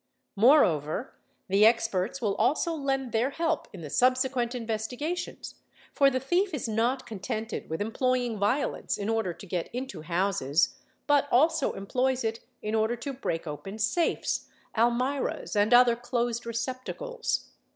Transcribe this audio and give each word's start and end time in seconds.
—i 0.35 0.41
Moreover, 0.41 1.13
the 1.47 1.63
experts 1.63 2.23
will 2.23 2.33
also 2.37 2.73
lend 2.73 3.11
their 3.11 3.29
help 3.29 3.67
in 3.71 3.81
the 3.81 3.89
subsequent 3.91 4.55
investigations, 4.55 5.53
for 5.93 6.09
the 6.09 6.19
thief 6.19 6.55
is 6.55 6.67
not 6.67 7.05
contented 7.05 7.69
with 7.69 7.81
employing 7.83 8.39
violence 8.39 8.97
in 8.97 9.09
order 9.09 9.31
to 9.31 9.45
get 9.45 9.69
into 9.71 10.01
houses 10.01 10.73
but 11.05 11.27
also 11.29 11.73
employs 11.73 12.23
it 12.23 12.39
in 12.63 12.73
order 12.73 12.95
to 12.95 13.13
break 13.13 13.45
open 13.45 13.77
safes, 13.77 14.47
i 14.73 14.81
almirahs, 14.81 15.55
and 15.55 15.71
other 15.71 15.95
"closed 15.95 16.47
receptacles'? 16.47 17.51